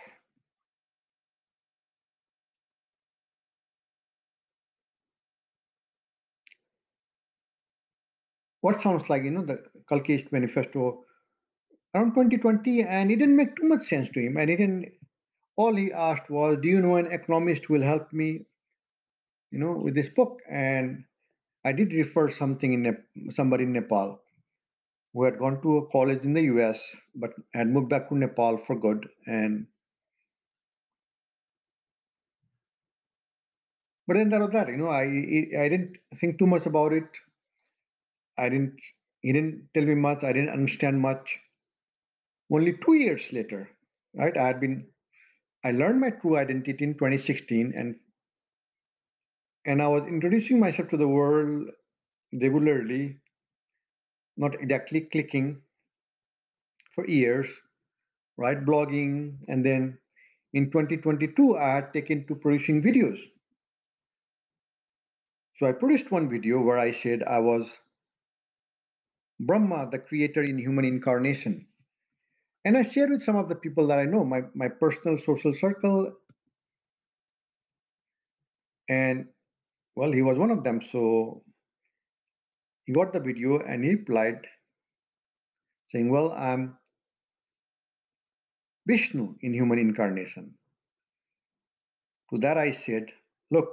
what 8.62 8.80
sounds 8.80 9.08
like, 9.08 9.22
you 9.22 9.30
know, 9.30 9.44
the 9.44 9.62
Kalki 9.88 10.26
Manifesto 10.32 11.04
around 11.94 12.14
2020, 12.14 12.82
and 12.82 13.10
it 13.10 13.16
didn't 13.16 13.36
make 13.36 13.56
too 13.56 13.68
much 13.68 13.86
sense 13.88 14.08
to 14.10 14.20
him. 14.20 14.36
And 14.36 14.50
he 14.50 14.56
didn't. 14.56 14.92
All 15.56 15.74
he 15.76 15.92
asked 15.92 16.30
was, 16.30 16.58
"Do 16.62 16.68
you 16.68 16.80
know 16.82 16.96
an 16.96 17.12
economist 17.12 17.70
will 17.70 17.82
help 17.82 18.12
me, 18.12 18.46
you 19.54 19.60
know, 19.60 19.72
with 19.86 19.94
this 19.94 20.10
book?" 20.10 20.40
And 20.50 21.04
I 21.64 21.72
did 21.72 21.92
refer 21.94 22.30
something 22.30 22.72
in 22.74 22.82
Nep- 22.82 23.06
somebody 23.30 23.64
in 23.64 23.72
Nepal 23.74 24.20
who 25.14 25.24
had 25.24 25.38
gone 25.38 25.62
to 25.62 25.78
a 25.78 25.86
college 25.90 26.24
in 26.24 26.34
the 26.34 26.42
U.S. 26.54 26.96
but 27.14 27.34
had 27.54 27.68
moved 27.68 27.90
back 27.90 28.08
to 28.10 28.18
Nepal 28.18 28.58
for 28.58 28.78
good, 28.78 29.08
and 29.26 29.66
but 34.06 34.14
then 34.14 34.30
that 34.30 34.40
was 34.40 34.50
that. 34.52 34.68
You 34.68 34.76
know, 34.78 34.88
I 34.88 35.02
I 35.02 35.68
didn't 35.68 35.98
think 36.16 36.38
too 36.38 36.46
much 36.46 36.66
about 36.66 36.92
it. 36.94 37.04
I 38.38 38.48
didn't 38.48 38.80
he 39.22 39.32
didn't 39.32 39.70
tell 39.74 39.84
me 39.84 39.96
much. 39.96 40.22
I 40.22 40.32
didn't 40.32 40.50
understand 40.50 41.00
much. 41.00 41.40
Only 42.50 42.72
two 42.78 42.94
years 42.94 43.30
later, 43.34 43.68
right? 44.14 44.34
I 44.34 44.46
had 44.46 44.58
been 44.58 44.88
I 45.64 45.72
learned 45.72 46.00
my 46.00 46.10
true 46.10 46.36
identity 46.36 46.84
in 46.84 46.94
2016 46.96 47.72
and 47.76 47.96
and 49.66 49.82
I 49.82 49.88
was 49.88 50.02
introducing 50.06 50.60
myself 50.60 50.88
to 50.88 50.96
the 50.96 51.08
world 51.08 51.68
regularly, 52.32 53.16
not 54.36 54.60
exactly 54.60 55.00
clicking 55.00 55.62
for 56.90 57.06
years, 57.06 57.48
right? 58.36 58.58
Blogging. 58.58 59.36
And 59.48 59.64
then 59.64 59.98
in 60.52 60.70
2022, 60.70 61.56
I 61.56 61.68
had 61.68 61.92
taken 61.92 62.26
to 62.26 62.34
producing 62.34 62.82
videos. 62.82 63.18
So 65.58 65.66
I 65.66 65.72
produced 65.72 66.10
one 66.10 66.28
video 66.28 66.60
where 66.60 66.78
I 66.78 66.90
said 66.90 67.22
I 67.22 67.38
was 67.38 67.70
Brahma, 69.40 69.88
the 69.90 69.98
creator 69.98 70.42
in 70.42 70.58
human 70.58 70.84
incarnation. 70.84 71.66
And 72.64 72.76
I 72.76 72.82
shared 72.82 73.10
with 73.10 73.22
some 73.22 73.36
of 73.36 73.48
the 73.48 73.54
people 73.54 73.86
that 73.88 73.98
I 73.98 74.04
know, 74.04 74.24
my, 74.24 74.42
my 74.54 74.68
personal 74.68 75.18
social 75.18 75.52
circle. 75.52 76.12
And 78.88 79.26
well, 79.96 80.12
he 80.12 80.22
was 80.22 80.38
one 80.38 80.50
of 80.50 80.64
them. 80.64 80.80
So 80.82 81.42
he 82.84 82.92
got 82.92 83.12
the 83.12 83.20
video 83.20 83.60
and 83.60 83.84
he 83.84 83.90
replied 83.90 84.40
saying, 85.90 86.10
Well, 86.10 86.32
I'm 86.32 86.76
Vishnu 88.86 89.36
in 89.40 89.54
human 89.54 89.78
incarnation. 89.78 90.54
To 92.32 92.38
that 92.40 92.58
I 92.58 92.72
said, 92.72 93.06
Look, 93.50 93.68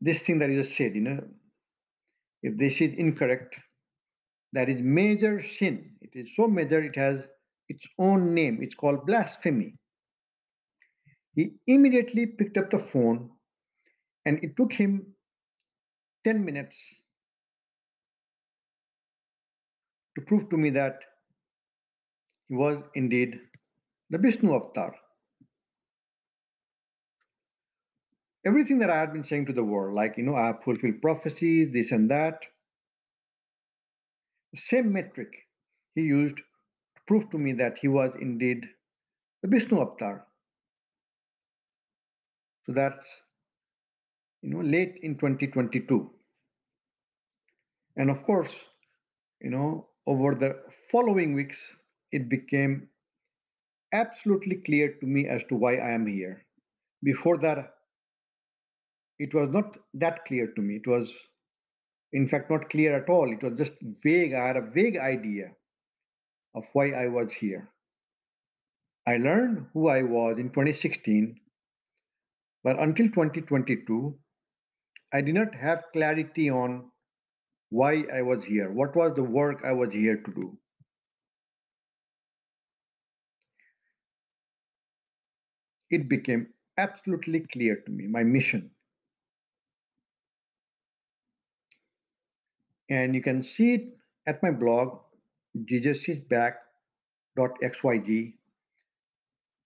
this 0.00 0.20
thing 0.20 0.38
that 0.40 0.50
you 0.50 0.62
just 0.62 0.76
said, 0.76 0.94
you 0.94 1.00
know, 1.00 1.24
if 2.42 2.56
this 2.56 2.80
is 2.80 2.92
incorrect, 2.94 3.58
that 4.52 4.68
is 4.68 4.80
major 4.80 5.42
sin. 5.42 5.92
It 6.00 6.10
is 6.14 6.36
so 6.36 6.46
major, 6.46 6.82
it 6.82 6.96
has 6.96 7.24
its 7.68 7.86
own 7.98 8.34
name. 8.34 8.60
It's 8.62 8.74
called 8.74 9.06
blasphemy. 9.06 9.74
He 11.34 11.52
immediately 11.66 12.26
picked 12.26 12.56
up 12.58 12.70
the 12.70 12.78
phone 12.78 13.30
and 14.28 14.44
it 14.44 14.56
took 14.58 14.72
him 14.78 14.94
10 16.24 16.44
minutes 16.44 16.78
to 20.14 20.24
prove 20.30 20.48
to 20.50 20.58
me 20.58 20.70
that 20.70 20.98
he 22.48 22.54
was 22.54 22.78
indeed 22.94 23.38
the 24.10 24.18
Vishnu 24.18 24.54
avatar. 24.54 24.94
Everything 28.44 28.78
that 28.80 28.90
I 28.90 28.98
had 29.00 29.14
been 29.14 29.24
saying 29.24 29.46
to 29.46 29.54
the 29.54 29.64
world, 29.64 29.94
like, 29.94 30.18
you 30.18 30.24
know, 30.24 30.36
I 30.36 30.46
have 30.48 30.62
fulfilled 30.62 31.00
prophecies, 31.00 31.72
this 31.72 31.92
and 31.92 32.10
that, 32.10 32.44
the 34.52 34.60
same 34.60 34.92
metric 34.92 35.32
he 35.94 36.02
used 36.02 36.36
to 36.36 37.02
prove 37.06 37.30
to 37.30 37.38
me 37.38 37.52
that 37.54 37.78
he 37.78 37.88
was 37.88 38.12
indeed 38.20 38.66
the 39.42 39.48
Vishnu 39.48 39.80
avatar. 39.80 40.26
So 42.66 42.72
that's, 42.72 43.06
you 44.42 44.50
know, 44.50 44.60
late 44.60 44.98
in 45.02 45.16
2022. 45.16 46.10
And 47.96 48.10
of 48.10 48.22
course, 48.24 48.54
you 49.40 49.50
know, 49.50 49.88
over 50.06 50.34
the 50.34 50.56
following 50.90 51.34
weeks, 51.34 51.58
it 52.12 52.28
became 52.28 52.88
absolutely 53.92 54.56
clear 54.56 54.94
to 55.00 55.06
me 55.06 55.26
as 55.26 55.42
to 55.44 55.54
why 55.54 55.76
I 55.76 55.90
am 55.90 56.06
here. 56.06 56.44
Before 57.02 57.38
that, 57.38 57.74
it 59.18 59.34
was 59.34 59.50
not 59.50 59.76
that 59.94 60.24
clear 60.24 60.46
to 60.54 60.62
me. 60.62 60.76
It 60.76 60.86
was, 60.86 61.12
in 62.12 62.28
fact, 62.28 62.50
not 62.50 62.70
clear 62.70 62.96
at 62.96 63.08
all. 63.08 63.32
It 63.32 63.42
was 63.42 63.58
just 63.58 63.74
vague. 64.02 64.32
I 64.32 64.46
had 64.46 64.56
a 64.56 64.70
vague 64.70 64.96
idea 64.96 65.50
of 66.54 66.64
why 66.72 66.92
I 66.92 67.08
was 67.08 67.32
here. 67.32 67.68
I 69.06 69.16
learned 69.16 69.66
who 69.72 69.88
I 69.88 70.02
was 70.02 70.38
in 70.38 70.50
2016, 70.50 71.40
but 72.62 72.78
until 72.78 73.06
2022, 73.06 74.16
I 75.12 75.20
did 75.20 75.34
not 75.34 75.54
have 75.54 75.84
clarity 75.92 76.48
on 76.48 76.90
why 77.70 78.04
I 78.12 78.22
was 78.22 78.44
here. 78.44 78.72
What 78.72 78.96
was 78.96 79.14
the 79.14 79.24
work 79.24 79.64
I 79.64 79.72
was 79.72 79.94
here 79.94 80.18
to 80.18 80.32
do? 80.32 80.58
It 85.90 86.08
became 86.08 86.54
absolutely 86.78 87.40
clear 87.40 87.76
to 87.76 87.90
me, 87.90 88.06
my 88.06 88.24
mission. 88.24 88.70
And 92.90 93.14
you 93.14 93.22
can 93.22 93.42
see 93.42 93.72
it 93.74 93.96
at 94.26 94.42
my 94.42 94.50
blog, 94.50 95.00
jesusisback.xyz. 95.56 96.58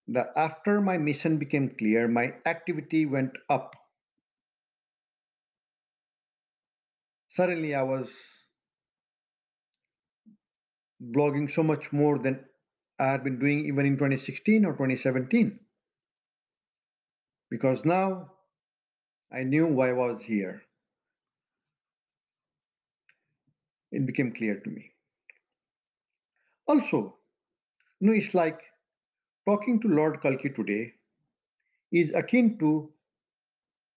That 0.07 0.31
after 0.37 0.81
my 0.81 0.97
mission 0.97 1.39
became 1.39 1.71
clear, 1.71 2.07
my 2.07 2.37
activity 2.47 3.05
went 3.05 3.33
up. 3.51 3.75
Suddenly, 7.33 7.75
I 7.75 7.83
was 7.83 8.11
blogging 11.03 11.51
so 11.51 11.63
much 11.63 11.93
more 11.93 12.19
than 12.19 12.45
I 12.99 13.07
had 13.07 13.25
been 13.25 13.39
doing 13.39 13.67
even 13.67 13.87
in 13.87 13.95
2016 13.95 14.65
or 14.65 14.73
2017. 14.73 15.59
Because 17.51 17.85
now 17.85 18.33
I 19.33 19.43
knew 19.43 19.67
why 19.67 19.91
I 19.91 19.93
was 19.93 20.23
here. 20.23 20.63
it 23.93 24.07
became 24.07 24.33
clear 24.33 24.59
to 24.59 24.71
me. 24.71 24.91
Also, 26.67 27.17
you 28.01 28.09
know, 28.09 28.13
it's 28.13 28.35
like 28.35 28.61
talking 29.47 29.81
to 29.81 29.89
Lord 29.89 30.21
Kalki 30.23 30.49
today 30.49 30.95
is 31.93 32.11
akin 32.15 32.59
to 32.59 32.91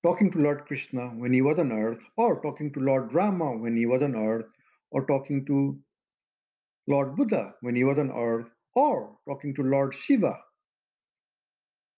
talking 0.06 0.32
to 0.32 0.40
Lord 0.40 0.66
Krishna 0.66 1.08
when 1.10 1.34
he 1.34 1.42
was 1.42 1.58
on 1.60 1.72
earth, 1.72 2.04
or 2.16 2.42
talking 2.42 2.72
to 2.74 2.80
Lord 2.80 3.14
Rama 3.14 3.58
when 3.58 3.76
he 3.76 3.88
was 3.88 4.04
on 4.04 4.16
earth, 4.16 4.46
or 4.92 5.06
talking 5.06 5.46
to 5.48 5.80
Lord 6.88 7.16
Buddha 7.16 7.56
when 7.62 7.76
he 7.76 7.84
was 7.84 7.98
on 7.98 8.12
earth, 8.12 8.50
or 8.76 9.18
talking 9.28 9.56
to 9.56 9.64
Lord 9.64 9.96
Shiva, 9.96 10.38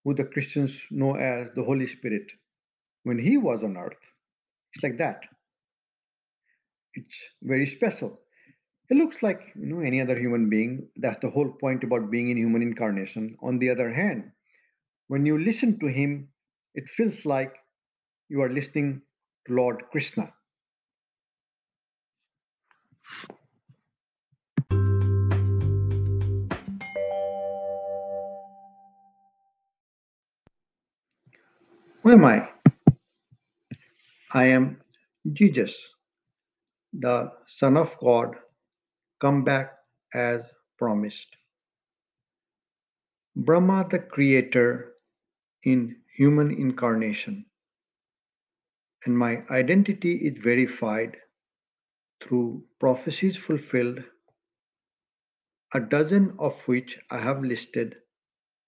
who 0.03 0.13
the 0.13 0.23
Christians 0.23 0.79
know 0.89 1.15
as 1.15 1.49
the 1.55 1.63
Holy 1.63 1.87
Spirit, 1.87 2.31
when 3.03 3.19
he 3.19 3.37
was 3.37 3.63
on 3.63 3.75
earth. 3.75 4.03
It's 4.73 4.83
like 4.83 4.97
that 4.99 5.23
it's 6.97 7.19
very 7.43 7.67
special. 7.67 8.19
It 8.89 8.97
looks 8.97 9.21
like 9.21 9.51
you 9.55 9.67
know 9.67 9.81
any 9.81 10.01
other 10.01 10.17
human 10.17 10.49
being. 10.49 10.87
That's 10.95 11.19
the 11.21 11.29
whole 11.29 11.51
point 11.51 11.83
about 11.83 12.09
being 12.09 12.29
in 12.29 12.37
human 12.37 12.61
incarnation. 12.61 13.37
On 13.41 13.59
the 13.59 13.69
other 13.69 13.93
hand, 13.93 14.31
when 15.07 15.25
you 15.25 15.37
listen 15.37 15.79
to 15.79 15.87
him, 15.87 16.29
it 16.73 16.89
feels 16.89 17.25
like 17.25 17.53
you 18.29 18.41
are 18.41 18.49
listening 18.49 19.01
to 19.47 19.53
Lord 19.53 19.83
Krishna. 19.91 20.31
Who 32.03 32.11
am 32.11 32.25
I? 32.25 32.49
I 34.33 34.45
am 34.45 34.81
Jesus 35.33 35.75
the 36.93 37.31
Son 37.47 37.77
of 37.77 37.97
God 37.99 38.35
come 39.19 39.43
back 39.43 39.73
as 40.13 40.41
promised. 40.77 41.27
Brahma, 43.35 43.87
the 43.89 43.99
Creator, 43.99 44.93
in 45.63 45.97
human 46.15 46.51
incarnation. 46.51 47.45
And 49.05 49.17
my 49.17 49.43
identity 49.49 50.27
is 50.27 50.37
verified 50.37 51.17
through 52.21 52.63
prophecies 52.79 53.35
fulfilled, 53.35 54.03
a 55.73 55.79
dozen 55.79 56.35
of 56.39 56.67
which 56.67 56.99
I 57.09 57.19
have 57.19 57.41
listed 57.43 57.95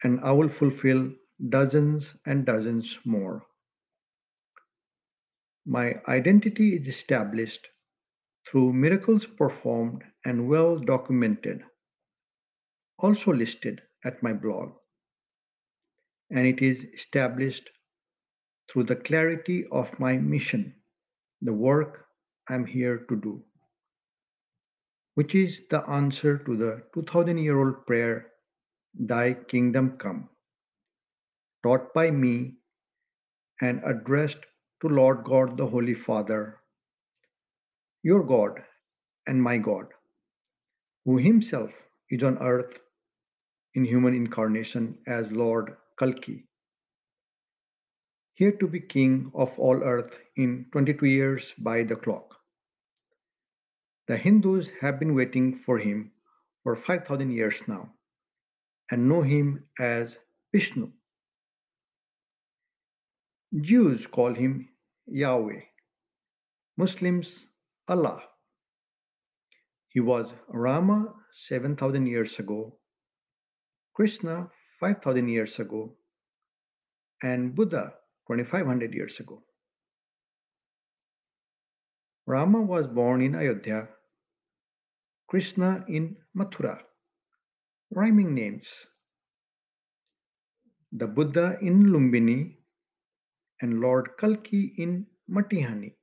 and 0.03 0.19
I 0.21 0.33
will 0.33 0.49
fulfill 0.49 1.13
dozens 1.51 2.17
and 2.27 2.45
dozens 2.45 2.99
more. 3.05 3.47
My 5.67 6.03
identity 6.09 6.75
is 6.75 6.89
established 6.89 7.69
through 8.49 8.73
miracles 8.73 9.27
performed 9.27 10.05
and 10.25 10.49
well 10.49 10.79
documented, 10.79 11.65
also 12.99 13.33
listed 13.33 13.83
at 14.05 14.23
my 14.23 14.33
blog. 14.33 14.73
And 16.31 16.47
it 16.47 16.63
is 16.63 16.85
established 16.95 17.71
through 18.71 18.85
the 18.85 18.97
clarity 18.97 19.67
of 19.73 19.99
my 19.99 20.17
mission, 20.19 20.75
the 21.43 21.53
work 21.53 22.07
I'm 22.49 22.67
here 22.67 22.99
to 23.09 23.17
do, 23.17 23.43
which 25.15 25.35
is 25.35 25.61
the 25.71 25.83
answer 25.89 26.39
to 26.39 26.57
the 26.57 26.83
2000 26.95 27.39
year 27.39 27.59
old 27.59 27.87
prayer 27.87 28.27
Thy 28.95 29.35
kingdom 29.35 29.97
come, 29.99 30.29
taught 31.63 31.95
by 31.95 32.11
me 32.11 32.57
and 33.61 33.83
addressed 33.85 34.39
to 34.83 34.89
Lord 34.89 35.25
God 35.25 35.57
the 35.57 35.67
Holy 35.67 35.95
Father, 35.95 36.59
your 38.03 38.25
God 38.25 38.63
and 39.27 39.43
my 39.43 39.59
God, 39.59 39.87
who 41.05 41.19
himself 41.19 41.71
is 42.11 42.23
on 42.23 42.39
earth 42.39 42.79
in 43.75 43.85
human 43.85 44.15
incarnation 44.15 44.99
as 45.07 45.31
Lord 45.31 45.77
Kalki, 45.99 46.47
here 48.35 48.53
to 48.53 48.69
be 48.69 48.81
king 48.81 49.31
of 49.35 49.59
all 49.59 49.83
earth 49.83 50.15
in 50.37 50.67
22 50.73 51.07
years 51.07 51.53
by 51.59 51.83
the 51.83 51.97
clock. 51.97 52.37
The 54.07 54.17
Hindus 54.17 54.71
have 54.81 54.99
been 54.99 55.15
waiting 55.15 55.55
for 55.55 55.79
him 55.79 56.13
for 56.63 56.77
5000 56.77 57.31
years 57.31 57.57
now 57.67 57.93
and 58.91 59.09
know 59.09 59.23
him 59.23 59.65
as 59.79 60.17
Vishnu. 60.53 60.91
Jews 63.61 64.07
call 64.07 64.35
him 64.35 64.69
Yahweh, 65.07 65.61
Muslims 66.77 67.35
Allah. 67.89 68.23
He 69.89 70.01
was 70.01 70.33
Rama 70.49 71.15
7,000 71.49 72.07
years 72.07 72.39
ago, 72.39 72.78
Krishna 73.99 74.49
5,000 74.79 75.27
years 75.29 75.59
ago, 75.59 75.93
and 77.21 77.53
Buddha 77.53 77.95
2,500 78.29 78.95
years 78.95 79.19
ago. 79.19 79.43
Rama 82.25 82.63
was 82.63 82.87
born 82.87 83.21
in 83.23 83.35
Ayodhya, 83.35 83.89
Krishna 85.27 85.85
in 85.89 86.17
Mathura. 86.37 86.79
Rhyming 87.91 88.35
names: 88.37 88.69
the 90.93 91.09
Buddha 91.09 91.59
in 91.61 91.87
Lumbini 91.87 92.55
and 93.61 93.81
Lord 93.81 94.11
Kalki 94.17 94.75
in 94.79 95.07
Matihani. 95.29 95.95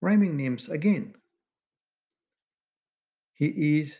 Rhyming 0.00 0.36
names 0.36 0.68
again. 0.68 1.14
He 3.34 3.78
is 3.78 3.98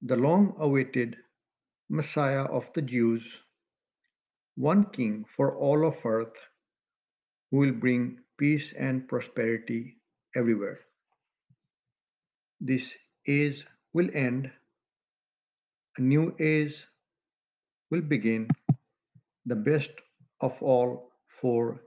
the 0.00 0.16
long 0.16 0.54
awaited 0.58 1.18
Messiah 1.92 2.44
of 2.44 2.72
the 2.72 2.82
Jews, 2.82 3.24
one 4.54 4.84
king 4.92 5.24
for 5.24 5.56
all 5.56 5.84
of 5.84 6.06
earth 6.06 6.36
who 7.50 7.56
will 7.58 7.72
bring 7.72 8.20
peace 8.38 8.72
and 8.78 9.08
prosperity 9.08 9.96
everywhere. 10.36 10.78
This 12.60 12.92
age 13.26 13.66
will 13.92 14.08
end, 14.14 14.52
a 15.98 16.00
new 16.00 16.32
age 16.38 16.86
will 17.90 18.02
begin, 18.02 18.48
the 19.44 19.56
best 19.56 19.90
of 20.40 20.62
all 20.62 21.10
four 21.26 21.80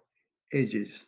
ages. 0.54 1.06